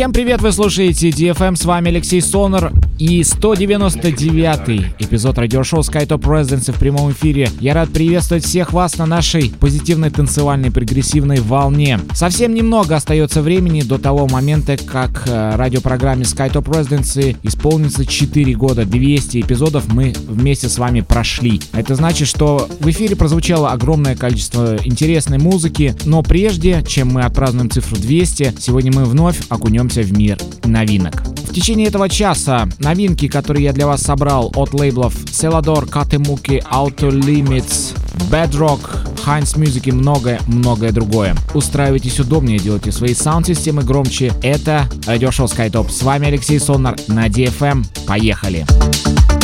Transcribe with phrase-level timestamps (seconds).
[0.00, 6.70] Всем привет, вы слушаете DFM, с вами Алексей Сонор и 199 эпизод радиошоу SkyTop Residency
[6.70, 7.48] в прямом эфире.
[7.58, 11.98] Я рад приветствовать всех вас на нашей позитивной танцевальной прогрессивной волне.
[12.12, 18.84] Совсем немного остается времени до того момента, как э, радиопрограмме SkyTop Residency исполнится 4 года,
[18.84, 21.62] 200 эпизодов мы вместе с вами прошли.
[21.72, 27.70] Это значит, что в эфире прозвучало огромное количество интересной музыки, но прежде, чем мы отпразднуем
[27.70, 31.22] цифру 200, сегодня мы вновь окунемся в мир новинок.
[31.50, 37.08] В течение этого часа новинки, которые я для вас собрал от лейблов Celador, Katemuki, Auto
[37.08, 37.96] Limits,
[38.28, 38.80] Bedrock,
[39.24, 41.36] Heinz Music и многое-многое другое.
[41.54, 44.32] Устраивайтесь удобнее, делайте свои саунд-системы громче.
[44.42, 45.88] Это радиошоу SkyTop.
[45.88, 47.84] С вами Алексей Сонар на DFM.
[48.08, 48.66] Поехали!
[48.66, 49.39] Поехали!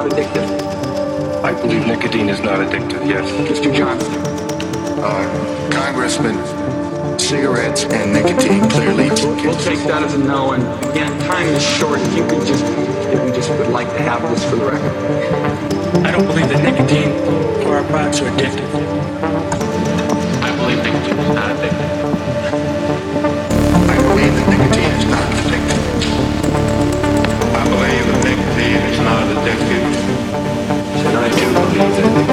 [0.00, 1.44] not addictive?
[1.44, 3.30] I believe nicotine is not addictive, yes.
[3.48, 3.74] Mr.
[3.74, 4.12] Johnson.
[5.02, 6.36] Uh, Congressman,
[7.18, 9.10] cigarettes and nicotine clearly.
[9.10, 12.00] We'll, take that as a no, and again, time is short.
[12.00, 16.06] If you could just, if we just would like to have this for the record.
[16.06, 17.12] I don't believe that nicotine
[17.66, 18.68] or our products are addictive.
[20.42, 21.99] I believe nicotine is not addictive.
[31.80, 32.29] Música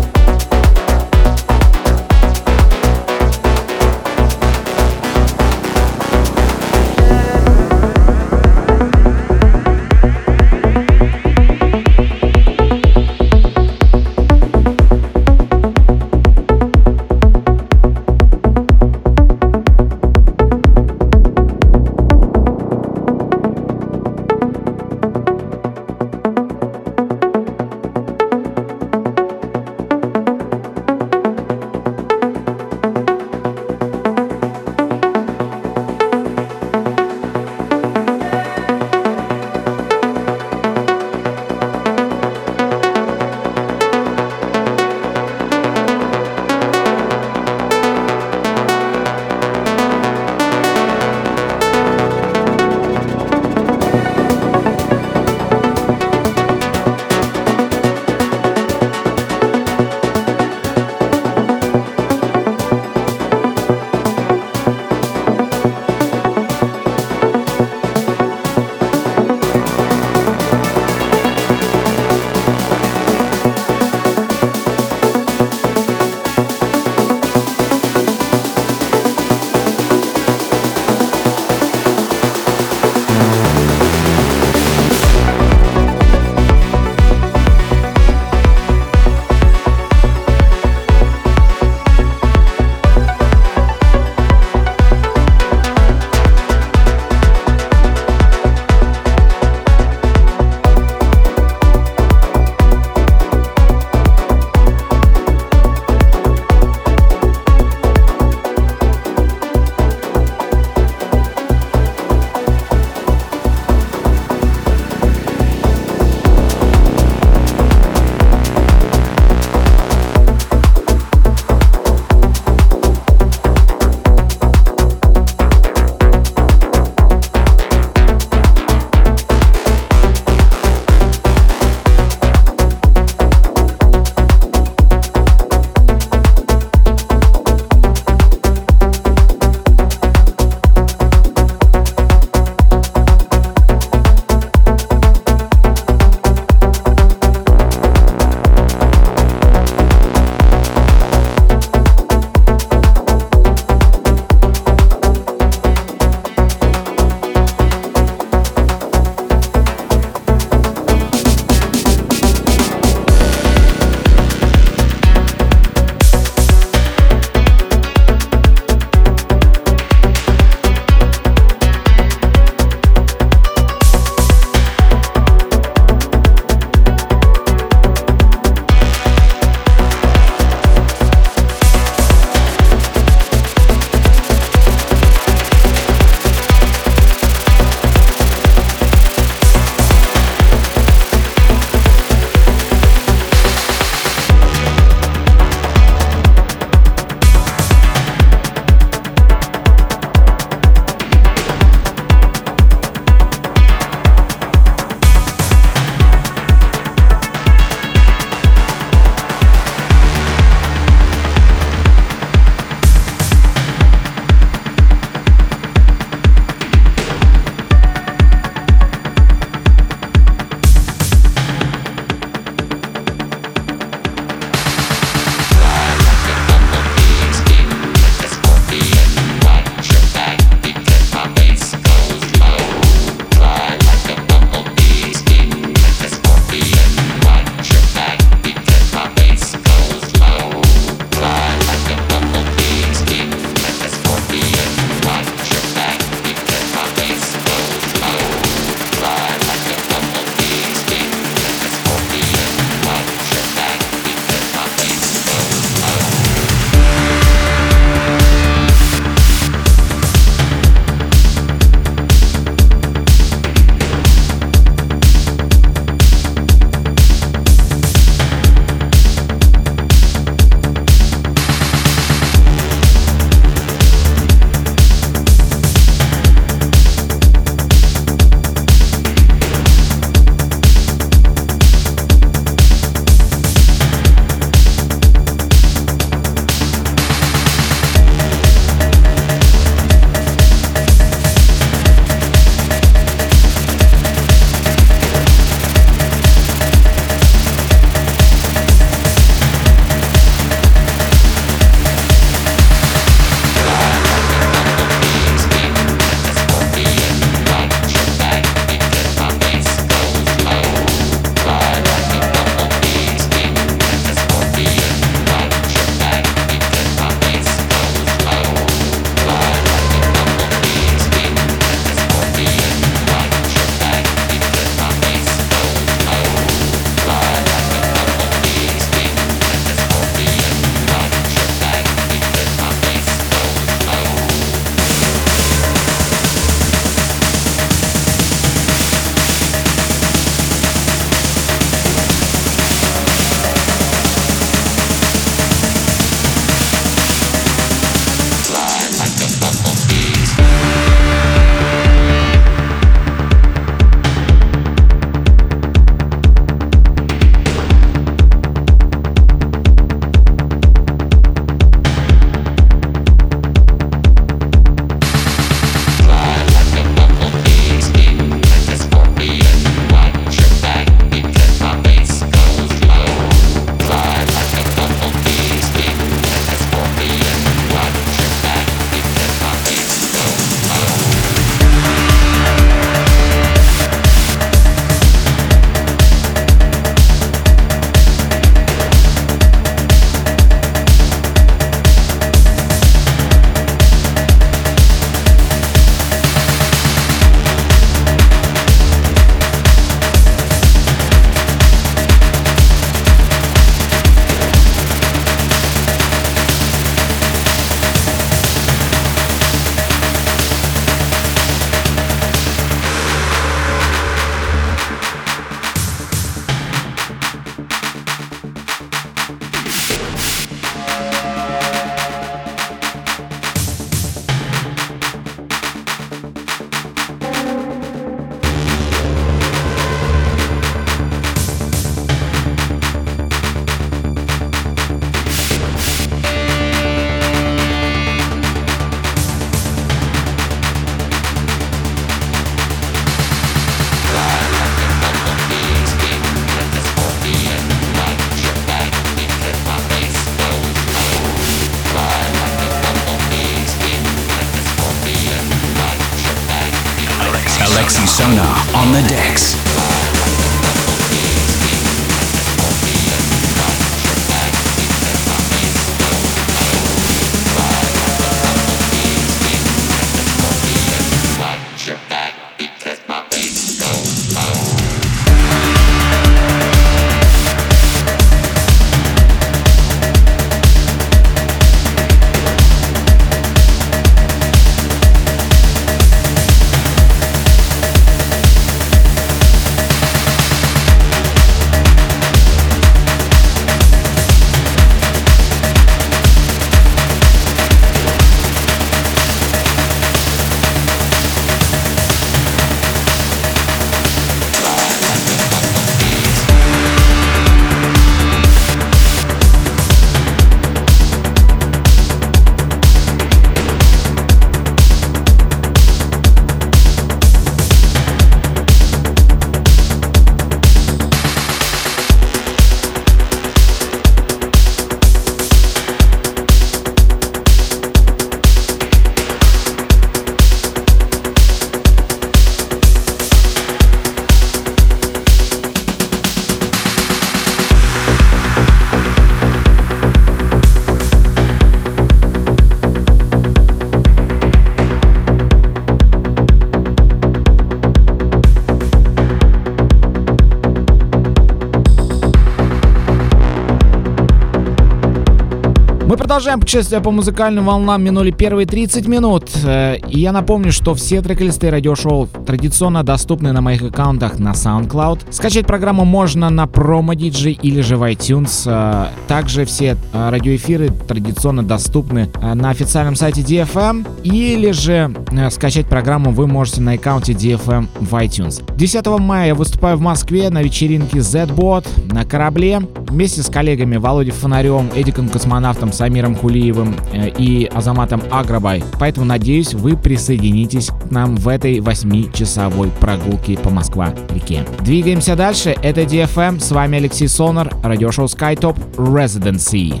[556.30, 558.04] продолжаем путешествие по музыкальным волнам.
[558.04, 559.50] Минули первые 30 минут.
[559.64, 565.32] Э, и я напомню, что все трек-листы радиошоу традиционно доступны на моих аккаунтах на SoundCloud.
[565.32, 568.62] Скачать программу можно на Promo или же в iTunes.
[568.64, 574.06] Э, также все э, радиоэфиры традиционно доступны на официальном сайте DFM.
[574.22, 575.12] Или же
[575.50, 578.62] скачать программу вы можете на аккаунте DFM в iTunes.
[578.76, 584.32] 10 мая я выступаю в Москве на вечеринке Z-Bot на корабле вместе с коллегами Володей
[584.32, 588.82] Фонарем, Эдиком Космонавтом, Самиром Кулиевым э, и Азаматом Аграбай.
[588.98, 594.64] Поэтому надеюсь, вы присоединитесь к нам в этой 8-часовой прогулке по Москва-реке.
[594.80, 595.76] Двигаемся дальше.
[595.82, 596.60] Это DFM.
[596.60, 600.00] С вами Алексей Сонар, радиошоу SkyTop Residency.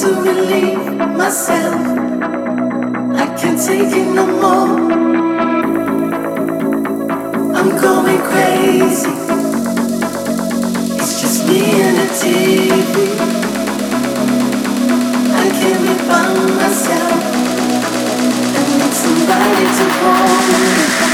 [0.00, 1.80] to relieve myself.
[3.14, 4.92] I can't take it no more.
[7.54, 9.14] I'm going crazy.
[10.98, 12.94] It's just me and a TV.
[15.42, 16.26] I can't be by
[16.58, 17.20] myself.
[18.56, 21.13] I need somebody to hold me.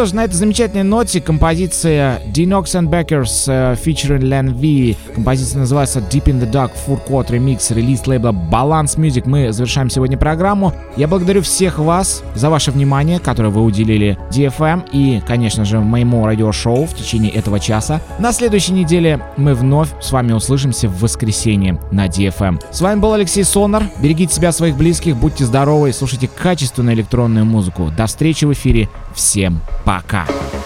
[0.00, 4.96] Что ж, на этой замечательной ноте композиция Dinox and Backers uh, featuring Len V.
[5.14, 9.24] Композиция называется Deep in the Dark Four Quad Remix, релиз лейбла Balance Music.
[9.26, 10.72] Мы завершаем сегодня программу.
[10.96, 16.24] Я благодарю всех вас за ваше внимание, которое вы уделили DFM и, конечно же, моему
[16.24, 18.00] радиошоу в течение этого часа.
[18.18, 22.58] На следующей неделе мы вновь с вами услышимся в воскресенье на DFM.
[22.70, 23.82] С вами был Алексей Сонар.
[24.00, 27.92] Берегите себя, своих близких, будьте здоровы и слушайте качественную электронную музыку.
[27.94, 28.88] До встречи в эфире.
[29.20, 30.24] Всем Пока.
[30.24, 30.59] This